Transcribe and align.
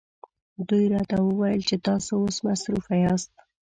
دوی 0.67 0.83
راته 0.93 1.17
وویل 1.21 1.61
چې 1.69 1.75
تاسو 1.87 2.11
اوس 2.21 2.37
مصروفه 2.47 2.95
یاست. 3.03 3.31